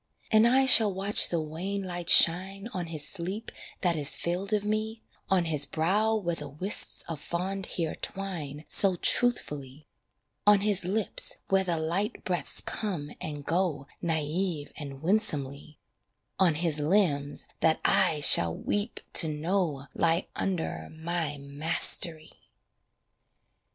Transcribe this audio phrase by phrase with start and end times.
[0.31, 3.51] And I shall watch the wan light shine On his sleep
[3.81, 8.65] that is filled of me, On his brow where the wisps of fond hair twine
[8.67, 9.85] So truthfully,
[10.47, 15.77] On his lips where the light breaths come and go Naïve and winsomely,
[16.39, 22.49] On his limbs that I shall weep to know Lie under my mastery.